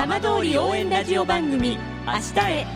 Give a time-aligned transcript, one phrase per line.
[0.00, 1.76] 浜通り応援ラジオ番組
[2.06, 2.66] 明日へ。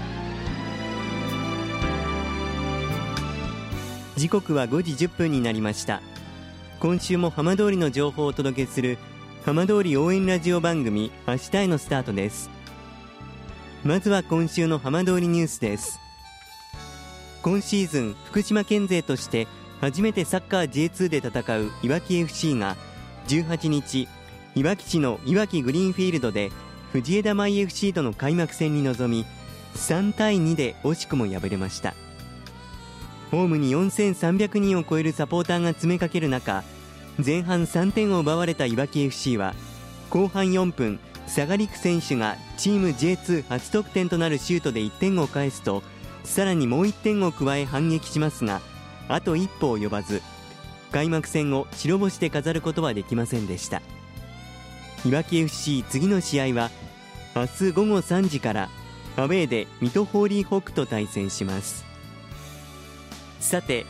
[4.15, 6.03] 時刻は5時1分になりました。
[6.81, 8.99] 今週も浜通りの情報をお届けする
[9.43, 12.51] 浜通り応援ラジオ番組明日へのスタートです。
[13.85, 15.99] まずは今週の浜通りニュースです。
[17.41, 19.49] 今シーズン福島県勢として
[19.81, 22.77] 初めてサッカー J2 で戦ういわき FC が
[23.29, 24.09] 18日
[24.55, 26.53] いわき市のいわきグリーンフィールドで
[26.95, 29.27] 藤枝舞 FC との開幕戦に臨み
[29.75, 31.93] 3対2で惜しくも敗れました。
[33.33, 36.63] ホームに4300人を超えるサポーターが詰めかける中
[37.19, 39.57] 前半3点を奪われたいわき FC は
[40.09, 45.83] 後半4分佐賀陸選手がチーム J2 初得点となるシュートで1点を返すと
[46.23, 48.61] さらにもう1点を加え反撃しますが
[49.09, 50.23] あと一歩及ばず
[50.93, 53.83] 開幕戦を白星で飾ることはできませんでした。
[55.05, 56.71] いわき FC 次の試合は
[57.37, 58.71] 明日午後3時から
[59.17, 61.85] アウェーで水戸ホーリーホックと対戦します。
[63.39, 63.85] さて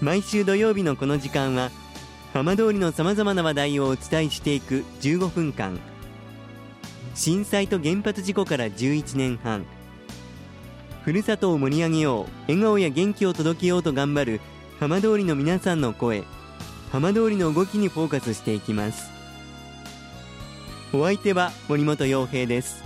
[0.00, 1.70] 毎週土曜日のこの時間は
[2.32, 5.80] 浜通りのさまざまな話題をお伝えしていく15分間。
[7.14, 9.66] 震災と原発事故から11年半。
[11.04, 14.40] ふるさとを盛り上げよう笑顔や元気を届けようと頑張る
[14.78, 16.22] 浜通りの皆さんの声。
[16.92, 19.21] 浜通りの動きにフォーカスしていきます。
[20.94, 22.84] お相手は森本洋平です。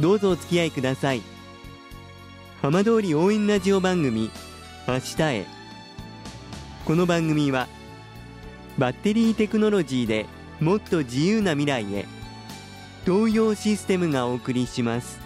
[0.00, 1.20] どうぞお付き合いください。
[2.62, 4.30] 浜通り応援ラジオ番組
[4.86, 5.46] 明日へ。
[6.86, 7.68] この番組は
[8.78, 10.24] バッテリーテクノロジーで
[10.58, 12.06] もっと自由な未来へ
[13.04, 15.20] 東洋システムがお送りします。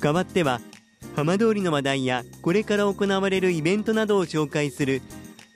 [0.00, 0.62] 代わっては
[1.16, 5.02] 浜通りの話題やこれから行われるイベントなどを紹介する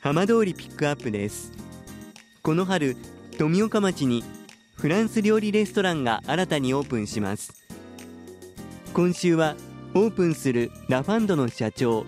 [0.00, 1.52] 浜通りピックアップです。
[2.42, 2.96] この春
[3.38, 4.22] 富岡町に
[4.74, 7.54] フランス料理レストランが新たにオープンします。
[8.92, 9.56] 今週は
[9.94, 12.04] オープンするラファンドの社長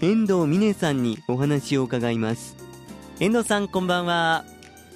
[0.00, 2.56] 遠藤美音さんにお話を伺います。
[3.20, 4.44] 遠藤さんこんばんは。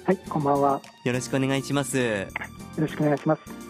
[0.05, 0.81] はいこんばんは。
[1.03, 1.97] よろしくお願いします。
[1.99, 2.27] よ
[2.77, 3.60] ろしくお願いします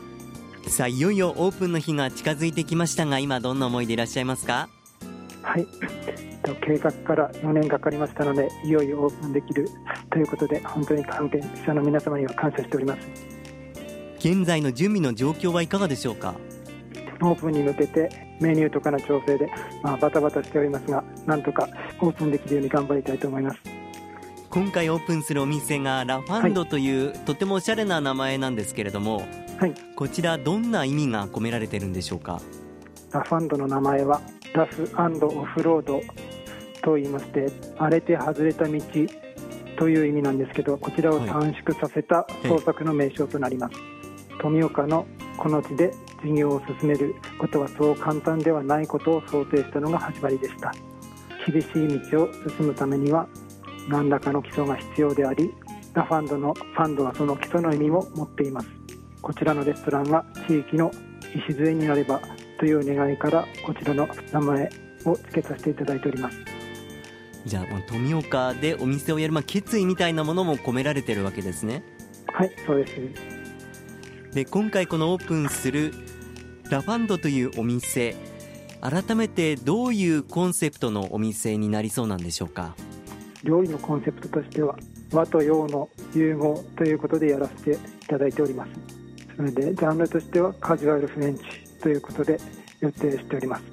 [0.71, 4.69] さあいよいよオープンの日が近づいてきましたが今どんな思いでいらっしゃいますか？
[5.41, 5.67] はい。
[6.65, 9.67] 計画から4年かかりましたのでいよいよオープンできる。
[10.09, 13.01] ということで本当に関係者の皆様には感謝しております。
[14.19, 16.35] 現在の準備の状況はいかがでしょうか？
[17.21, 19.51] オープンに向けてメニューとかの調整で、
[19.83, 21.67] まあ、バタバタしておりますがなんとか
[21.99, 23.59] オープンできるように頑張りたいと思います。
[24.49, 29.25] 今回オープンするお店がラファンドという、はい、とてもおしゃれな名前なんですけれども、
[29.61, 32.41] はい、こちらどんな意味が込められてるんでしょうか？
[33.11, 34.19] ラファンドの名前は
[34.55, 36.01] ラフオフロード
[36.81, 37.45] と言いまして
[37.77, 38.81] 荒れて外れた道
[39.77, 45.05] という意味なんですけどこちらを短縮させた創作の名称となります、はい、富岡の
[45.37, 45.91] この地で
[46.25, 50.73] 事業を進めることはそう簡単ではないことを想定したのが始まりでした。
[51.45, 53.27] 厳しい道を進むためには
[53.87, 55.53] 何らかの基礎が必要であり
[55.93, 58.67] ラファンドのファンドはその基礎の意味も持っています
[59.21, 60.91] こちらのレストランが地域の
[61.47, 62.19] 礎になれば
[62.59, 64.69] という願いからこちらの名前
[65.05, 66.37] を付けさせていただいております。
[67.45, 71.83] じゃあ富岡でお店をやる、まあ、決意みたいなものも込められてるわけですね。
[72.27, 72.93] はいそうです。
[74.33, 75.93] で今回このオープンする
[76.69, 78.15] ラファンドというお店
[78.79, 82.75] 改めてどういうコンセプトのお店になりそうなんでしょうか？
[83.43, 84.75] 料理のコンセプトとしては
[85.11, 87.77] 和と洋の融合ということでやらせてい
[88.07, 89.00] ただいております
[89.35, 91.43] それでジャンルとしてはカジュアルフレンチ
[91.81, 92.39] ということで
[92.79, 93.63] 予定しております。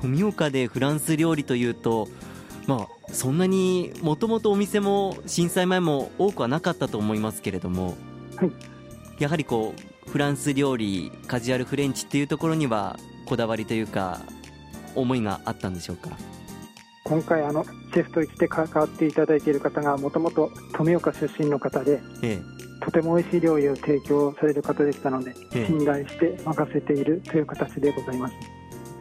[0.00, 2.08] 富岡でフランス料理というと
[2.66, 7.96] まあそんなにもともとお店も震災前も多くはなかったと思いますけれども、
[8.36, 8.52] はい、
[9.18, 9.74] やはりこ
[10.06, 14.20] うフランス料理カジュアルフレンチっていうところにはこだわりというか
[14.94, 16.10] 思いがあったんでしょうか？
[17.04, 22.55] 今回あのシェフとして関わっていただいている方がもともと富岡出身の方で、ええ、
[22.86, 28.34] とても美味しい料理を提供される方でしたので、ええ、信頼して任せているという形でございます。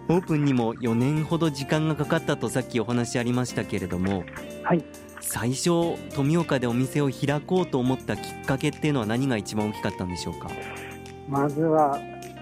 [0.10, 4.24] オープンにも4年ほど時間がかかったとさっきお話ありましたけれども、
[4.64, 4.84] はい、
[5.22, 10.50] 最初富岡でお店を開こうと思ったきっかけっていうのは何が一番大きかったんでしょうか？
[11.30, 12.00] まずは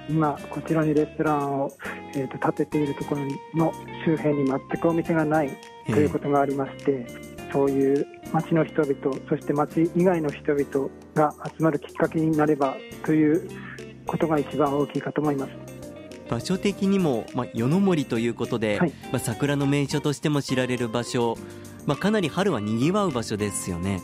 [0.09, 1.71] 今こちらにレストランを、
[2.15, 3.21] えーと、建てているところ
[3.53, 3.73] の
[4.05, 5.49] 周辺に全くお店がない
[5.87, 7.05] ということがありまして、
[7.53, 8.95] そういう町の人々
[9.29, 13.47] そして町以外の人々が集まるきっかけになればという
[14.07, 15.51] ことが一番大きいかと思います。
[16.29, 21.37] 場所的にも、まあ、夜の森ということで、はい、まあ、桜の名所としても知られる場所。
[21.85, 24.01] まあ、かなり春はにぎわう場所ですよね。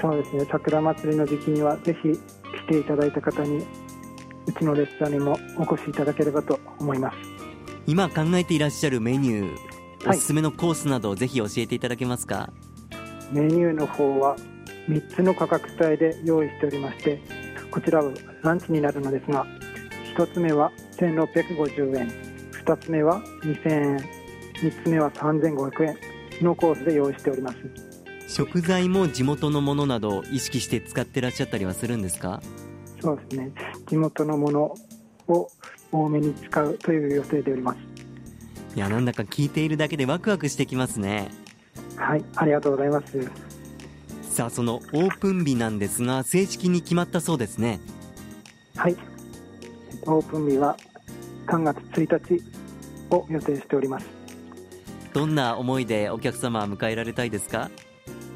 [0.00, 0.46] そうですね。
[0.50, 3.66] 桜祭りの時期にはぜひ来ていただいた方に
[4.46, 7.16] うちのレストランにもお越しいただければと思います。
[7.86, 9.68] 今考えていらっしゃるメニュー
[10.06, 12.50] おすすめのコースなどをぜひ教えていただけますか、
[13.32, 14.36] メニューの方は
[14.88, 17.20] 3つの価格帯で用意しておりまして
[17.70, 18.10] こちらは
[18.42, 19.46] ランチになるのですが
[20.16, 22.10] 1つ目は1650円
[22.64, 23.96] 2つ目は2000円
[24.54, 27.58] 3つ目は3500円のコースで用意しております。
[28.26, 32.42] 食材も地元のものなど意識して使ってらっしゃったりはするんですか？
[33.00, 33.52] そうですね。
[33.86, 34.74] 地元のもの
[35.28, 35.48] を
[35.90, 37.78] 多めに使うという予定でおります。
[38.76, 41.30] いやなんだか聞いているだけでワクワクしてきますね
[41.98, 43.30] はいありがとうございます。
[44.22, 47.80] さあそのオープン日なんですが正式に決まったそうですね。
[48.76, 48.96] はい。
[50.06, 50.76] オープン日は
[51.48, 52.42] 3月1日
[53.10, 54.06] を予定しております。
[55.12, 57.70] どんな思いでお客様は迎えられたいですか？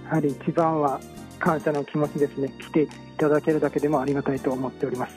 [0.07, 1.01] やはり一番は
[1.39, 2.53] 感謝の気持ちですね。
[2.59, 5.15] 来ていただけるだけでもありがたいと思っております。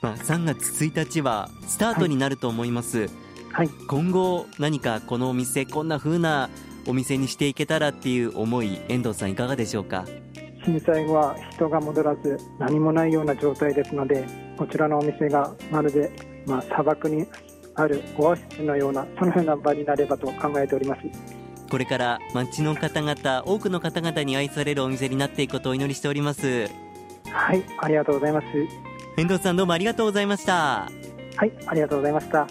[0.00, 3.08] まあ、3月1日はスタートになると思います、
[3.50, 3.68] はい。
[3.88, 6.50] 今後何かこのお店こんな風な
[6.88, 10.04] お店にしていけたらっていう思い遠藤さんいかがでしょうか？
[10.64, 14.26] 震災後は人が戻らず何もないような状態ですので
[14.56, 16.10] こちらのお店がまるで、
[16.46, 17.26] まあ、砂漠に
[17.74, 21.02] あるオアシスのようなそのような場になればと考えております。
[21.70, 26.66] これから町の方々多くの方々に愛されるお店になっていくことをお祈りしております。
[27.30, 28.46] はいありがとうございます。
[29.16, 30.88] 遠藤さんどうもありがとうございました。
[31.36, 32.46] はいありがとうございました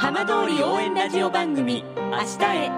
[0.00, 2.70] 浜通り応援ラジオ番組「明日へ」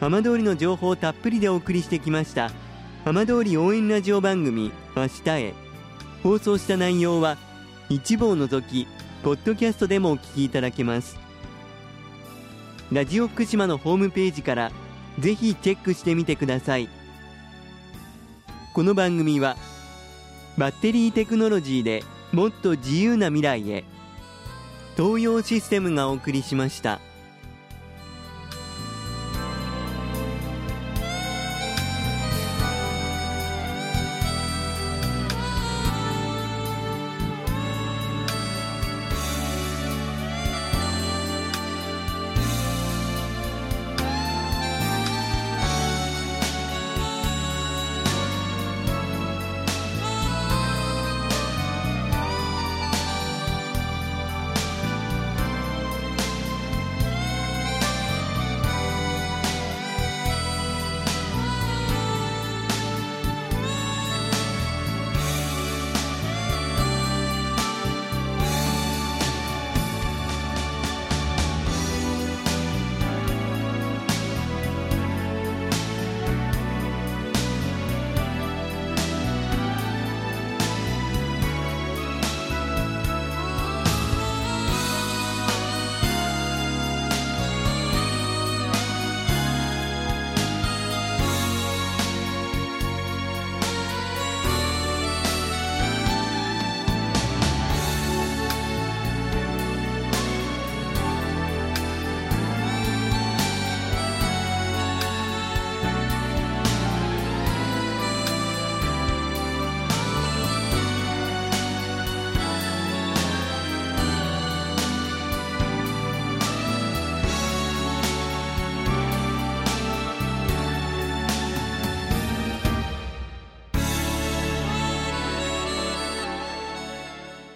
[0.00, 2.50] 浜通りの情報をたっぷりでお送りしてきました
[3.04, 5.52] 浜通り応援ラジオ番組明日へ。
[6.22, 7.36] 放送した内容は
[7.90, 8.88] 一部を除き
[9.22, 11.27] ポッドキャストでもお聞きいただけます。
[12.90, 14.72] ラジオ福島のホームページから
[15.18, 16.88] ぜひチェックしてみてください
[18.72, 19.56] この番組は
[20.56, 22.02] バッテリーテクノロジーで
[22.32, 23.84] もっと自由な未来へ
[24.96, 27.00] 東洋システムがお送りしました。